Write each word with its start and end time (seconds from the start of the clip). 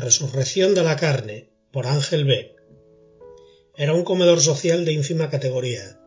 Resurrección 0.00 0.74
de 0.74 0.82
la 0.82 0.96
carne, 0.96 1.50
por 1.70 1.86
Ángel 1.86 2.24
B. 2.24 2.56
Era 3.76 3.92
un 3.92 4.02
comedor 4.02 4.40
social 4.40 4.86
de 4.86 4.92
ínfima 4.92 5.28
categoría. 5.28 6.00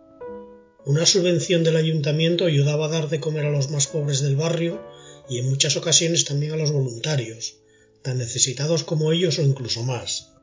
Una 0.83 1.05
subvención 1.05 1.63
del 1.63 1.75
ayuntamiento 1.75 2.45
ayudaba 2.45 2.87
a 2.87 2.89
dar 2.89 3.09
de 3.09 3.19
comer 3.19 3.45
a 3.45 3.51
los 3.51 3.69
más 3.69 3.86
pobres 3.86 4.21
del 4.21 4.36
barrio 4.36 4.83
y 5.29 5.37
en 5.37 5.47
muchas 5.47 5.77
ocasiones 5.77 6.25
también 6.25 6.54
a 6.54 6.57
los 6.57 6.71
voluntarios, 6.71 7.59
tan 8.01 8.18
necesitados 8.18 8.83
como 8.83 9.11
ellos 9.11 9.37
o 9.37 9.43
incluso 9.43 9.83
más. 9.83 10.33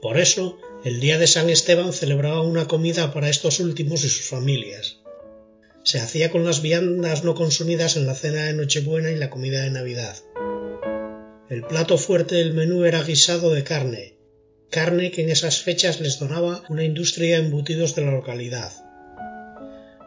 Por 0.00 0.16
eso, 0.16 0.58
el 0.84 1.00
día 1.00 1.18
de 1.18 1.26
San 1.26 1.50
Esteban 1.50 1.92
celebraba 1.92 2.40
una 2.40 2.68
comida 2.68 3.12
para 3.12 3.28
estos 3.28 3.58
últimos 3.58 4.04
y 4.04 4.08
sus 4.08 4.26
familias. 4.26 4.99
Se 5.90 5.98
hacía 5.98 6.30
con 6.30 6.44
las 6.44 6.62
viandas 6.62 7.24
no 7.24 7.34
consumidas 7.34 7.96
en 7.96 8.06
la 8.06 8.14
cena 8.14 8.44
de 8.44 8.52
Nochebuena 8.52 9.10
y 9.10 9.16
la 9.16 9.28
comida 9.28 9.64
de 9.64 9.72
Navidad. 9.72 10.16
El 11.48 11.64
plato 11.64 11.98
fuerte 11.98 12.36
del 12.36 12.54
menú 12.54 12.84
era 12.84 13.02
guisado 13.02 13.52
de 13.52 13.64
carne, 13.64 14.14
carne 14.70 15.10
que 15.10 15.24
en 15.24 15.30
esas 15.30 15.62
fechas 15.62 16.00
les 16.00 16.20
donaba 16.20 16.62
una 16.68 16.84
industria 16.84 17.40
de 17.40 17.44
embutidos 17.44 17.96
de 17.96 18.04
la 18.04 18.12
localidad. 18.12 18.70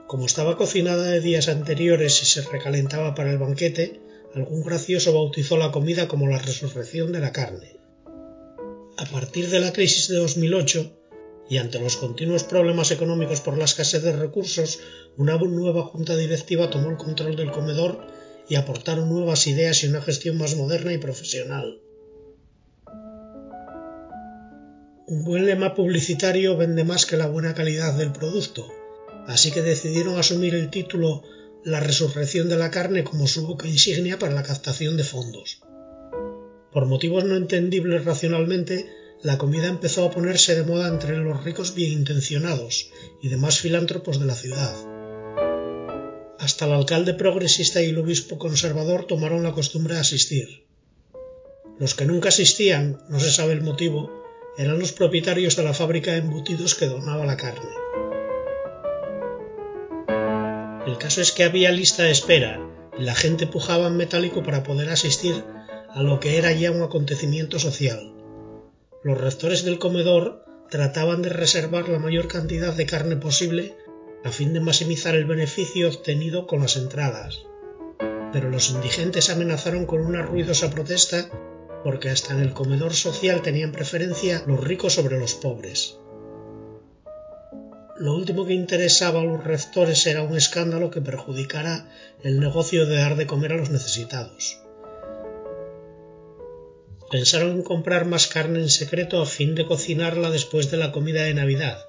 Como 0.08 0.26
estaba 0.26 0.56
cocinada 0.56 1.04
de 1.04 1.20
días 1.20 1.50
anteriores 1.50 2.22
y 2.22 2.28
se 2.28 2.44
recalentaba 2.44 3.14
para 3.14 3.32
el 3.32 3.38
banquete, 3.38 4.00
algún 4.34 4.64
gracioso 4.64 5.12
bautizó 5.12 5.58
la 5.58 5.74
comida 5.74 6.08
como 6.08 6.30
la 6.30 6.40
resurrección 6.40 7.12
de 7.12 7.20
la 7.20 7.34
carne. 7.34 7.76
A 8.96 9.04
partir 9.12 9.50
de 9.50 9.60
la 9.60 9.74
crisis 9.74 10.08
de 10.08 10.16
2008, 10.16 11.03
y 11.50 11.58
ante 11.58 11.80
los 11.80 11.98
continuos 11.98 12.44
problemas 12.44 12.92
económicos 12.92 13.42
por 13.42 13.58
la 13.58 13.66
escasez 13.66 14.02
de 14.04 14.14
recursos, 14.14 14.80
una 15.18 15.38
nueva 15.38 15.84
junta 15.84 16.16
directiva 16.16 16.70
tomó 16.70 16.90
el 16.90 16.98
control 16.98 17.36
del 17.36 17.52
comedor 17.52 18.08
y 18.48 18.56
aportaron 18.56 19.10
nuevas 19.10 19.48
ideas 19.48 19.84
y 19.84 19.88
una 19.88 20.02
gestión 20.02 20.38
más 20.38 20.56
moderna 20.56 20.94
y 20.94 20.98
profesional. 20.98 21.80
Un 25.06 25.26
buen 25.26 25.46
lema 25.46 25.76
publicitario 25.76 26.56
vende 26.58 26.84
más 26.84 27.06
que 27.06 27.18
la 27.18 27.28
buena 27.28 27.54
calidad 27.54 27.94
del 27.94 28.12
producto, 28.12 28.68
así 29.28 29.52
que 29.52 29.62
decidieron 29.62 30.18
asumir 30.18 30.56
el 30.56 30.70
título 30.70 31.24
La 31.64 31.80
resurrección 31.80 32.50
de 32.50 32.58
la 32.58 32.72
carne 32.72 33.04
como 33.04 33.28
su 33.28 33.46
boca 33.46 33.68
insignia 33.68 34.18
para 34.18 34.34
la 34.34 34.44
captación 34.44 34.98
de 34.98 35.04
fondos. 35.04 35.62
Por 36.72 36.88
motivos 36.88 37.26
no 37.26 37.36
entendibles 37.36 38.06
racionalmente, 38.06 38.90
la 39.24 39.38
comida 39.38 39.68
empezó 39.68 40.04
a 40.04 40.12
ponerse 40.12 40.54
de 40.54 40.64
moda 40.64 40.90
entre 40.90 41.16
los 41.16 41.46
ricos 41.46 41.74
bien 41.74 41.94
intencionados 41.94 42.92
y 43.22 43.30
demás 43.30 43.60
filántropos 43.60 44.20
de 44.20 44.26
la 44.26 44.36
ciudad. 44.36 44.76
Hasta 46.40 46.66
el 46.66 46.74
alcalde 46.74 47.14
progresista 47.14 47.82
y 47.82 47.92
el 47.92 47.98
obispo 47.98 48.38
conservador 48.38 49.06
tomaron 49.06 49.44
la 49.44 49.54
costumbre 49.54 49.94
de 49.94 50.02
asistir. 50.02 50.66
Los 51.80 51.96
que 51.96 52.06
nunca 52.06 52.30
asistían, 52.30 53.02
no 53.08 53.22
se 53.22 53.32
sabe 53.32 53.54
el 53.54 53.62
motivo, 53.62 54.12
eran 54.58 54.78
los 54.78 54.92
propietarios 54.92 55.56
de 55.56 55.64
la 55.64 55.74
fábrica 55.74 56.12
de 56.12 56.18
embutidos 56.18 56.76
que 56.76 56.88
donaba 56.88 57.26
la 57.26 57.38
carne. 57.38 57.72
El 60.86 60.98
caso 60.98 61.22
es 61.22 61.32
que 61.32 61.46
había 61.46 61.72
lista 61.72 62.04
de 62.04 62.12
espera 62.12 62.60
y 63.00 63.04
la 63.04 63.16
gente 63.16 63.48
pujaba 63.48 63.88
en 63.88 63.96
metálico 63.96 64.44
para 64.44 64.64
poder 64.64 64.90
asistir 64.90 65.46
a 65.90 66.04
lo 66.04 66.20
que 66.20 66.38
era 66.38 66.52
ya 66.52 66.72
un 66.72 66.84
acontecimiento 66.84 67.58
social 67.58 68.13
los 69.04 69.20
rectores 69.20 69.66
del 69.66 69.80
comedor 69.80 70.46
trataban 70.70 71.22
de 71.22 71.30
reservar 71.30 71.90
la 71.90 72.00
mayor 72.00 72.28
cantidad 72.28 72.74
de 72.74 72.86
carne 72.86 73.18
posible 73.18 73.76
a 74.24 74.32
fin 74.32 74.54
de 74.54 74.62
maximizar 74.62 75.14
el 75.16 75.26
beneficio 75.26 75.90
obtenido 75.90 76.48
con 76.48 76.62
las 76.62 76.78
entradas. 76.78 77.44
Pero 78.32 78.50
los 78.50 78.72
indigentes 78.72 79.30
amenazaron 79.30 79.86
con 79.86 80.02
una 80.02 80.22
ruidosa 80.22 80.72
protesta 80.72 81.30
porque 81.84 82.10
hasta 82.10 82.34
en 82.34 82.40
el 82.40 82.54
comedor 82.54 82.94
social 82.94 83.42
tenían 83.42 83.74
preferencia 83.74 84.44
los 84.48 84.64
ricos 84.64 84.94
sobre 84.94 85.20
los 85.20 85.34
pobres. 85.34 85.98
Lo 88.00 88.16
último 88.16 88.46
que 88.46 88.54
interesaba 88.54 89.20
a 89.20 89.26
los 89.26 89.44
rectores 89.44 90.08
era 90.08 90.24
un 90.24 90.36
escándalo 90.36 90.90
que 90.90 91.02
perjudicara 91.02 91.90
el 92.24 92.40
negocio 92.40 92.86
de 92.86 92.96
dar 92.96 93.18
de 93.18 93.28
comer 93.28 93.52
a 93.52 93.58
los 93.58 93.70
necesitados. 93.70 94.63
Pensaron 97.12 97.52
en 97.52 97.64
comprar 97.64 98.06
más 98.06 98.28
carne 98.28 98.60
en 98.60 98.70
secreto 98.70 99.22
a 99.22 99.26
fin 99.26 99.56
de 99.56 99.66
cocinarla 99.66 100.30
después 100.32 100.72
de 100.72 100.78
la 100.78 100.92
comida 100.92 101.24
de 101.24 101.34
Navidad, 101.34 101.86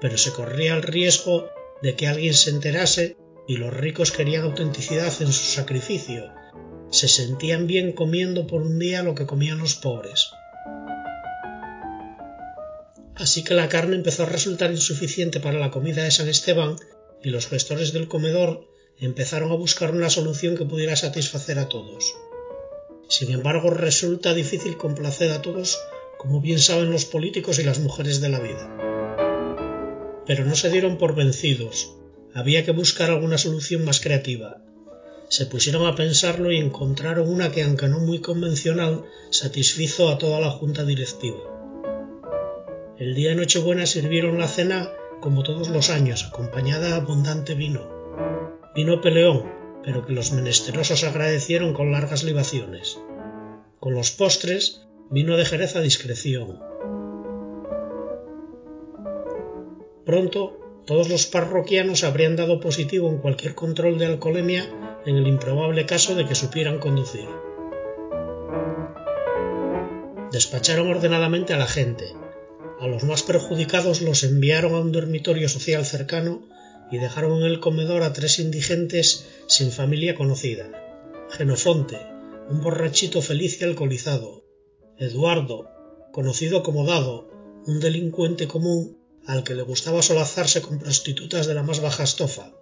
pero 0.00 0.16
se 0.16 0.32
corría 0.32 0.74
el 0.74 0.82
riesgo 0.82 1.48
de 1.82 1.94
que 1.94 2.06
alguien 2.06 2.34
se 2.34 2.50
enterase 2.50 3.16
y 3.46 3.56
los 3.56 3.72
ricos 3.72 4.12
querían 4.12 4.44
autenticidad 4.44 5.12
en 5.20 5.32
su 5.32 5.44
sacrificio. 5.44 6.32
Se 6.90 7.08
sentían 7.08 7.66
bien 7.66 7.92
comiendo 7.92 8.46
por 8.46 8.62
un 8.62 8.78
día 8.78 9.02
lo 9.02 9.14
que 9.14 9.26
comían 9.26 9.58
los 9.58 9.74
pobres. 9.74 10.30
Así 13.14 13.44
que 13.44 13.54
la 13.54 13.68
carne 13.68 13.96
empezó 13.96 14.22
a 14.22 14.26
resultar 14.26 14.70
insuficiente 14.70 15.40
para 15.40 15.58
la 15.58 15.70
comida 15.70 16.02
de 16.04 16.10
San 16.10 16.28
Esteban 16.28 16.76
y 17.22 17.30
los 17.30 17.46
gestores 17.46 17.92
del 17.92 18.08
comedor 18.08 18.68
empezaron 18.98 19.52
a 19.52 19.56
buscar 19.56 19.92
una 19.92 20.10
solución 20.10 20.56
que 20.56 20.64
pudiera 20.64 20.96
satisfacer 20.96 21.58
a 21.58 21.68
todos. 21.68 22.14
Sin 23.08 23.30
embargo, 23.30 23.70
resulta 23.70 24.34
difícil 24.34 24.76
complacer 24.76 25.32
a 25.32 25.42
todos, 25.42 25.78
como 26.18 26.40
bien 26.40 26.58
saben 26.58 26.90
los 26.90 27.04
políticos 27.04 27.58
y 27.58 27.64
las 27.64 27.78
mujeres 27.78 28.20
de 28.20 28.28
la 28.28 28.40
vida. 28.40 30.22
Pero 30.26 30.44
no 30.44 30.54
se 30.54 30.70
dieron 30.70 30.98
por 30.98 31.14
vencidos. 31.14 31.96
Había 32.34 32.64
que 32.64 32.72
buscar 32.72 33.10
alguna 33.10 33.38
solución 33.38 33.84
más 33.84 34.00
creativa. 34.00 34.62
Se 35.28 35.46
pusieron 35.46 35.86
a 35.86 35.94
pensarlo 35.94 36.52
y 36.52 36.58
encontraron 36.58 37.28
una 37.28 37.50
que, 37.50 37.62
aunque 37.62 37.88
no 37.88 37.98
muy 37.98 38.20
convencional, 38.20 39.04
satisfizo 39.30 40.08
a 40.08 40.18
toda 40.18 40.40
la 40.40 40.50
junta 40.50 40.84
directiva. 40.84 41.38
El 42.98 43.14
día 43.14 43.30
de 43.30 43.36
Nochebuena 43.36 43.86
sirvieron 43.86 44.38
la 44.38 44.46
cena 44.46 44.92
como 45.20 45.42
todos 45.42 45.68
los 45.68 45.90
años, 45.90 46.24
acompañada 46.24 46.88
de 46.88 46.94
abundante 46.94 47.54
vino. 47.54 47.88
Vino 48.74 49.00
peleón, 49.00 49.61
pero 49.84 50.06
que 50.06 50.12
los 50.12 50.32
menesterosos 50.32 51.04
agradecieron 51.04 51.74
con 51.74 51.92
largas 51.92 52.24
libaciones. 52.24 52.98
Con 53.80 53.94
los 53.94 54.10
postres 54.10 54.82
vino 55.10 55.36
de 55.36 55.44
Jerez 55.44 55.76
a 55.76 55.80
discreción. 55.80 56.60
Pronto 60.04 60.58
todos 60.86 61.08
los 61.08 61.26
parroquianos 61.26 62.02
habrían 62.02 62.36
dado 62.36 62.58
positivo 62.58 63.08
en 63.08 63.18
cualquier 63.18 63.54
control 63.54 63.98
de 63.98 64.06
alcoholemia 64.06 64.68
en 65.06 65.16
el 65.16 65.26
improbable 65.26 65.86
caso 65.86 66.14
de 66.14 66.26
que 66.26 66.34
supieran 66.34 66.78
conducir. 66.78 67.28
Despacharon 70.32 70.88
ordenadamente 70.88 71.54
a 71.54 71.58
la 71.58 71.66
gente. 71.66 72.06
A 72.80 72.86
los 72.88 73.04
más 73.04 73.22
perjudicados 73.22 74.00
los 74.00 74.24
enviaron 74.24 74.74
a 74.74 74.80
un 74.80 74.90
dormitorio 74.90 75.48
social 75.48 75.84
cercano 75.84 76.42
y 76.92 76.98
dejaron 76.98 77.38
en 77.38 77.46
el 77.46 77.58
comedor 77.58 78.02
a 78.02 78.12
tres 78.12 78.38
indigentes 78.38 79.26
sin 79.46 79.72
familia 79.72 80.14
conocida. 80.14 80.70
Genofonte, 81.30 81.98
un 82.50 82.60
borrachito 82.60 83.22
feliz 83.22 83.60
y 83.60 83.64
alcoholizado. 83.64 84.44
Eduardo, 84.98 85.70
conocido 86.12 86.62
como 86.62 86.84
Dado, 86.84 87.30
un 87.66 87.80
delincuente 87.80 88.46
común 88.46 88.98
al 89.26 89.42
que 89.42 89.54
le 89.54 89.62
gustaba 89.62 90.02
solazarse 90.02 90.60
con 90.60 90.78
prostitutas 90.78 91.46
de 91.46 91.54
la 91.54 91.62
más 91.62 91.80
baja 91.80 92.04
estofa. 92.04 92.52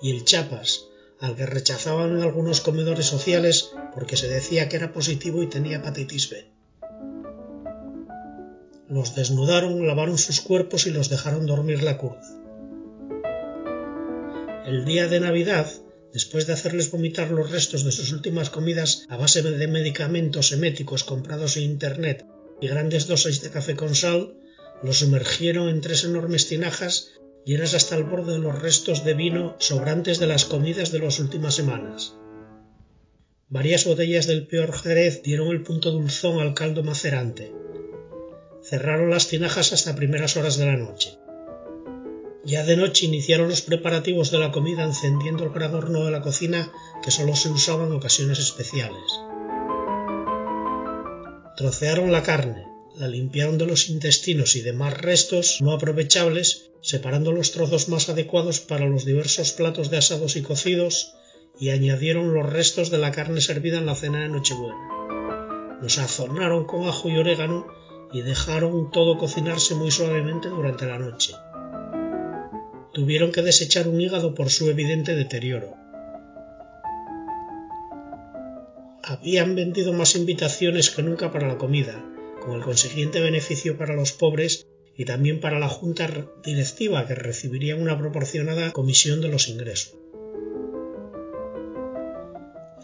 Y 0.00 0.12
el 0.12 0.24
Chapas, 0.24 0.86
al 1.20 1.36
que 1.36 1.44
rechazaban 1.44 2.16
en 2.16 2.22
algunos 2.22 2.62
comedores 2.62 3.04
sociales 3.04 3.70
porque 3.94 4.16
se 4.16 4.28
decía 4.28 4.68
que 4.70 4.76
era 4.76 4.94
positivo 4.94 5.42
y 5.42 5.48
tenía 5.48 5.76
hepatitis 5.76 6.30
B. 6.30 6.46
Los 8.88 9.14
desnudaron, 9.14 9.86
lavaron 9.86 10.16
sus 10.16 10.40
cuerpos 10.40 10.86
y 10.86 10.90
los 10.90 11.10
dejaron 11.10 11.44
dormir 11.44 11.82
la 11.82 11.98
curda. 11.98 12.43
El 14.66 14.86
día 14.86 15.08
de 15.08 15.20
Navidad, 15.20 15.70
después 16.14 16.46
de 16.46 16.54
hacerles 16.54 16.90
vomitar 16.90 17.30
los 17.30 17.50
restos 17.50 17.84
de 17.84 17.92
sus 17.92 18.12
últimas 18.12 18.48
comidas 18.48 19.04
a 19.10 19.18
base 19.18 19.42
de 19.42 19.66
medicamentos 19.68 20.52
eméticos 20.52 21.04
comprados 21.04 21.58
en 21.58 21.64
Internet 21.64 22.24
y 22.62 22.68
grandes 22.68 23.06
dosis 23.06 23.42
de 23.42 23.50
café 23.50 23.76
con 23.76 23.94
sal, 23.94 24.38
los 24.82 25.00
sumergieron 25.00 25.68
en 25.68 25.82
tres 25.82 26.04
enormes 26.04 26.48
tinajas 26.48 27.10
llenas 27.44 27.74
hasta 27.74 27.96
el 27.96 28.04
borde 28.04 28.32
de 28.32 28.38
los 28.38 28.58
restos 28.58 29.04
de 29.04 29.12
vino 29.12 29.54
sobrantes 29.58 30.18
de 30.18 30.28
las 30.28 30.46
comidas 30.46 30.92
de 30.92 31.00
las 31.00 31.18
últimas 31.18 31.54
semanas. 31.54 32.14
Varias 33.50 33.84
botellas 33.84 34.26
del 34.26 34.46
peor 34.46 34.72
jerez 34.72 35.22
dieron 35.22 35.48
el 35.48 35.62
punto 35.62 35.90
dulzón 35.90 36.40
al 36.40 36.54
caldo 36.54 36.82
macerante. 36.82 37.52
Cerraron 38.62 39.10
las 39.10 39.28
tinajas 39.28 39.74
hasta 39.74 39.94
primeras 39.94 40.38
horas 40.38 40.56
de 40.56 40.64
la 40.64 40.78
noche. 40.78 41.18
Ya 42.46 42.62
de 42.62 42.76
noche 42.76 43.06
iniciaron 43.06 43.48
los 43.48 43.62
preparativos 43.62 44.30
de 44.30 44.38
la 44.38 44.52
comida 44.52 44.84
encendiendo 44.84 45.44
el 45.44 45.50
gran 45.50 45.74
horno 45.74 46.04
de 46.04 46.10
la 46.10 46.20
cocina 46.20 46.70
que 47.02 47.10
solo 47.10 47.34
se 47.36 47.48
usaba 47.48 47.84
en 47.84 47.92
ocasiones 47.92 48.38
especiales. 48.38 49.02
Trocearon 51.56 52.12
la 52.12 52.22
carne, 52.22 52.66
la 52.96 53.08
limpiaron 53.08 53.56
de 53.56 53.66
los 53.66 53.88
intestinos 53.88 54.56
y 54.56 54.60
demás 54.60 55.00
restos 55.00 55.62
no 55.62 55.72
aprovechables, 55.72 56.70
separando 56.82 57.32
los 57.32 57.52
trozos 57.52 57.88
más 57.88 58.10
adecuados 58.10 58.60
para 58.60 58.86
los 58.86 59.06
diversos 59.06 59.52
platos 59.52 59.90
de 59.90 59.96
asados 59.96 60.36
y 60.36 60.42
cocidos, 60.42 61.14
y 61.58 61.70
añadieron 61.70 62.34
los 62.34 62.44
restos 62.50 62.90
de 62.90 62.98
la 62.98 63.10
carne 63.10 63.40
servida 63.40 63.78
en 63.78 63.86
la 63.86 63.94
cena 63.94 64.20
de 64.20 64.28
Nochebuena. 64.28 65.78
Lo 65.80 65.88
sazonaron 65.88 66.66
con 66.66 66.86
ajo 66.86 67.08
y 67.08 67.16
orégano 67.16 67.66
y 68.12 68.20
dejaron 68.20 68.90
todo 68.90 69.16
cocinarse 69.16 69.74
muy 69.74 69.90
suavemente 69.90 70.48
durante 70.48 70.86
la 70.86 70.98
noche. 70.98 71.34
Tuvieron 72.94 73.32
que 73.32 73.42
desechar 73.42 73.88
un 73.88 74.00
hígado 74.00 74.36
por 74.36 74.50
su 74.50 74.70
evidente 74.70 75.16
deterioro. 75.16 75.74
Habían 79.02 79.56
vendido 79.56 79.92
más 79.92 80.14
invitaciones 80.14 80.90
que 80.90 81.02
nunca 81.02 81.32
para 81.32 81.48
la 81.48 81.58
comida, 81.58 82.04
con 82.40 82.54
el 82.54 82.62
consiguiente 82.62 83.20
beneficio 83.20 83.76
para 83.76 83.94
los 83.94 84.12
pobres 84.12 84.68
y 84.96 85.06
también 85.06 85.40
para 85.40 85.58
la 85.58 85.68
junta 85.68 86.08
directiva 86.44 87.04
que 87.08 87.16
recibiría 87.16 87.74
una 87.74 87.98
proporcionada 87.98 88.70
comisión 88.70 89.20
de 89.20 89.28
los 89.28 89.48
ingresos. 89.48 89.96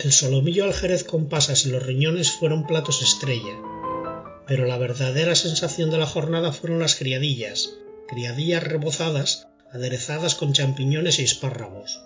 El 0.01 0.11
solomillo 0.11 0.65
al 0.65 0.75
jerez 0.75 1.05
con 1.05 1.29
pasas 1.29 1.67
y 1.67 1.71
los 1.71 1.87
riñones 1.87 2.33
fueron 2.33 2.67
platos 2.67 3.01
estrella, 3.01 3.57
pero 4.49 4.67
la 4.67 4.77
verdadera 4.77 5.37
sensación 5.37 5.91
de 5.91 5.99
la 5.99 6.07
jornada 6.07 6.53
fueron 6.53 6.81
las 6.81 6.97
criadillas, 6.97 7.77
criadillas 8.09 8.65
rebozadas 8.65 9.50
aderezadas 9.73 10.35
con 10.35 10.53
champiñones 10.53 11.19
y 11.19 11.23
espárragos. 11.23 12.03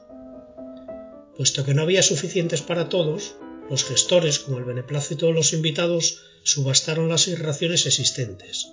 Puesto 1.37 1.65
que 1.65 1.75
no 1.75 1.83
había 1.83 2.03
suficientes 2.03 2.63
para 2.63 2.89
todos, 2.89 3.37
los 3.71 3.85
gestores, 3.85 4.39
con 4.39 4.57
el 4.57 4.65
beneplácito 4.65 5.27
de 5.27 5.33
los 5.33 5.53
invitados, 5.53 6.23
subastaron 6.43 7.09
las 7.09 7.27
raciones 7.39 7.87
existentes. 7.87 8.69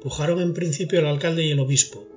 Pujaron 0.00 0.40
en 0.40 0.54
principio 0.54 1.00
el 1.00 1.06
alcalde 1.06 1.44
y 1.44 1.50
el 1.50 1.60
obispo, 1.60 2.08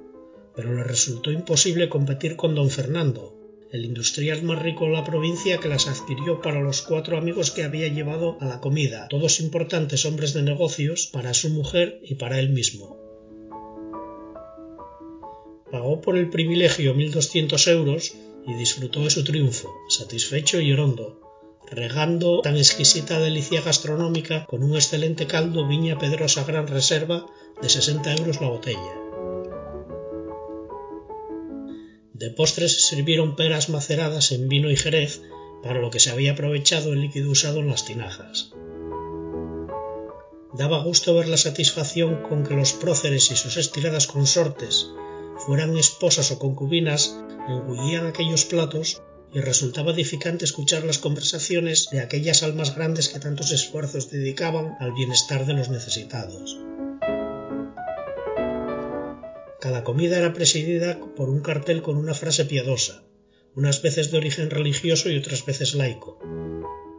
pero 0.56 0.74
les 0.74 0.88
resultó 0.88 1.32
imposible 1.32 1.90
competir 1.90 2.38
con 2.38 2.56
don 2.56 2.70
Fernando, 2.70 3.38
el 3.72 3.86
industrial 3.86 4.44
más 4.44 4.62
rico 4.62 4.86
de 4.86 4.92
la 4.92 5.04
provincia 5.04 5.58
que 5.58 5.68
las 5.68 5.88
adquirió 5.88 6.42
para 6.42 6.62
los 6.62 6.82
cuatro 6.84 7.18
amigos 7.18 7.52
que 7.52 7.64
había 7.64 7.88
llevado 7.88 8.38
a 8.40 8.46
la 8.46 8.62
comida, 8.62 9.08
todos 9.10 9.40
importantes 9.40 10.06
hombres 10.06 10.34
de 10.34 10.44
negocios, 10.44 11.08
para 11.12 11.34
su 11.34 11.50
mujer 11.50 12.00
y 12.04 12.16
para 12.16 12.40
él 12.40 12.50
mismo. 12.50 13.13
Pagó 15.74 16.02
por 16.02 16.18
el 16.18 16.30
privilegio 16.30 16.94
mil 16.94 17.12
doscientos 17.12 17.66
euros 17.66 18.14
y 18.46 18.54
disfrutó 18.54 19.04
de 19.04 19.10
su 19.10 19.24
triunfo, 19.24 19.74
satisfecho 19.90 20.60
y 20.60 20.72
orondo, 20.72 21.20
regando 21.66 22.42
tan 22.42 22.58
exquisita 22.58 23.20
delicia 23.20 23.62
gastronómica 23.62 24.46
con 24.46 24.64
un 24.64 24.76
excelente 24.76 25.26
caldo 25.26 25.68
Viña 25.68 25.98
Pedrosa 25.98 26.44
Gran 26.44 26.68
Reserva 26.68 27.26
de 27.60 27.70
60 27.70 28.14
euros 28.18 28.40
la 28.40 28.50
botella. 28.50 28.94
De 32.14 32.30
postres 32.30 32.74
se 32.74 32.96
sirvieron 32.96 33.36
peras 33.36 33.70
maceradas 33.70 34.32
en 34.32 34.48
vino 34.50 34.70
y 34.70 34.76
jerez, 34.76 35.24
para 35.64 35.82
lo 35.82 35.90
que 35.90 36.00
se 36.00 36.12
había 36.12 36.34
aprovechado 36.34 36.94
el 36.94 37.02
líquido 37.02 37.32
usado 37.32 37.62
en 37.62 37.70
las 37.70 37.84
tinajas. 37.84 38.52
Daba 40.54 40.84
gusto 40.84 41.16
ver 41.16 41.28
la 41.30 41.38
satisfacción 41.38 42.22
con 42.22 42.44
que 42.44 42.54
los 42.54 42.74
próceres 42.74 43.32
y 43.32 43.36
sus 43.36 43.58
estiradas 43.58 44.06
consortes, 44.06 44.92
fueran 45.46 45.78
esposas 45.78 46.32
o 46.32 46.40
concubinas, 46.40 47.20
engullían 47.50 48.08
aquellos 48.08 48.46
platos 48.46 49.02
y 49.34 49.40
resultaba 49.40 49.92
edificante 49.92 50.46
escuchar 50.46 50.84
las 50.86 51.00
conversaciones 51.00 51.90
de 51.92 52.00
aquellas 52.00 52.44
almas 52.44 52.76
grandes 52.76 53.10
que 53.10 53.20
tantos 53.20 53.52
esfuerzos 53.52 54.10
dedicaban 54.10 54.76
al 54.80 54.94
bienestar 54.94 55.46
de 55.46 55.54
los 55.54 55.70
necesitados. 55.70 56.60
Cada 59.60 59.84
comida 59.84 60.18
era 60.18 60.34
presidida 60.34 61.00
por 61.16 61.30
un 61.30 61.42
cartel 61.42 61.82
con 61.82 61.98
una 61.98 62.14
frase 62.14 62.46
piadosa, 62.46 63.04
unas 63.56 63.82
veces 63.82 64.12
de 64.12 64.18
origen 64.18 64.50
religioso 64.50 65.10
y 65.10 65.18
otras 65.18 65.46
veces 65.46 65.74
laico. 65.74 66.20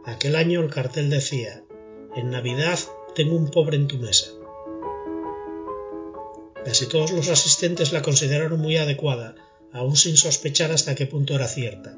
Aquel 0.05 0.35
año 0.35 0.61
el 0.61 0.69
cartel 0.69 1.09
decía 1.09 1.63
En 2.15 2.29
Navidad 2.29 2.79
tengo 3.15 3.35
un 3.35 3.49
pobre 3.49 3.77
en 3.77 3.87
tu 3.87 3.97
mesa. 3.97 4.31
Casi 6.65 6.87
todos 6.87 7.11
los 7.11 7.29
asistentes 7.29 7.93
la 7.93 8.01
consideraron 8.01 8.59
muy 8.59 8.77
adecuada, 8.77 9.35
aun 9.71 9.95
sin 9.95 10.17
sospechar 10.17 10.71
hasta 10.71 10.95
qué 10.95 11.05
punto 11.05 11.35
era 11.35 11.47
cierta. 11.47 11.95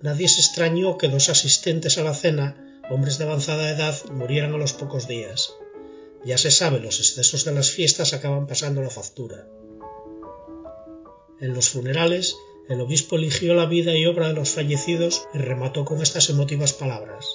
Nadie 0.00 0.28
se 0.28 0.40
extrañó 0.40 0.96
que 0.96 1.08
dos 1.08 1.28
asistentes 1.28 1.98
a 1.98 2.04
la 2.04 2.14
cena, 2.14 2.80
hombres 2.88 3.18
de 3.18 3.24
avanzada 3.24 3.70
edad, 3.70 3.96
murieran 4.12 4.54
a 4.54 4.58
los 4.58 4.72
pocos 4.72 5.08
días. 5.08 5.52
Ya 6.24 6.38
se 6.38 6.52
sabe, 6.52 6.78
los 6.78 7.00
excesos 7.00 7.44
de 7.44 7.52
las 7.52 7.70
fiestas 7.72 8.12
acaban 8.12 8.46
pasando 8.46 8.82
la 8.82 8.90
factura. 8.90 9.48
En 11.40 11.54
los 11.54 11.70
funerales, 11.70 12.36
el 12.68 12.80
obispo 12.80 13.16
eligió 13.16 13.54
la 13.54 13.66
vida 13.66 13.96
y 13.96 14.06
obra 14.06 14.28
de 14.28 14.34
los 14.34 14.50
fallecidos 14.50 15.26
y 15.34 15.38
remató 15.38 15.84
con 15.84 16.00
estas 16.00 16.30
emotivas 16.30 16.72
palabras. 16.72 17.26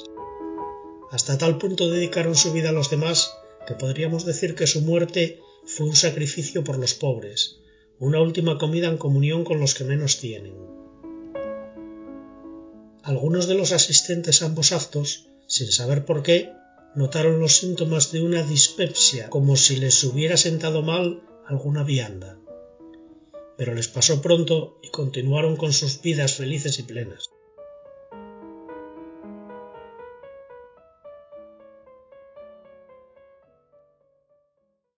Hasta 1.12 1.38
tal 1.38 1.58
punto 1.58 1.90
dedicaron 1.90 2.36
su 2.36 2.54
vida 2.54 2.70
a 2.70 2.74
los 2.74 2.90
demás 2.90 3.34
que 3.68 3.76
podríamos 3.76 4.26
decir 4.26 4.56
que 4.56 4.68
su 4.68 4.82
muerte 4.82 5.40
fue 5.66 5.88
un 5.88 5.96
sacrificio 5.96 6.64
por 6.64 6.78
los 6.78 6.94
pobres, 6.94 7.60
una 8.00 8.20
última 8.20 8.58
comida 8.58 8.88
en 8.88 8.98
comunión 8.98 9.44
con 9.44 9.60
los 9.60 9.76
que 9.76 9.84
menos 9.84 10.20
tienen. 10.20 10.56
Algunos 13.04 13.48
de 13.48 13.56
los 13.56 13.72
asistentes 13.72 14.42
a 14.42 14.46
ambos 14.46 14.72
actos, 14.72 15.28
sin 15.48 15.72
saber 15.72 16.06
por 16.06 16.24
qué, 16.24 16.52
notaron 16.96 17.40
los 17.40 17.58
síntomas 17.58 18.12
de 18.12 18.22
una 18.22 18.44
dispepsia, 18.44 19.30
como 19.30 19.56
si 19.56 19.78
les 19.78 20.04
hubiera 20.04 20.38
sentado 20.38 20.82
mal 20.82 21.24
alguna 21.48 21.84
vianda. 21.84 22.40
Pero 23.58 23.74
les 23.76 23.88
pasó 23.88 24.22
pronto 24.22 24.80
y 24.82 24.90
continuaron 24.90 25.56
con 25.56 25.74
sus 25.74 26.02
vidas 26.02 26.34
felices 26.36 26.80
y 26.80 26.84
plenas. 26.84 27.30